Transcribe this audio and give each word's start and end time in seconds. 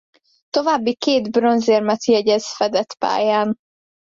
További 0.49 0.95
két 0.95 1.31
bronzérmet 1.31 2.05
jegyez 2.05 2.55
fedett 2.55 2.93
pályán. 2.93 3.55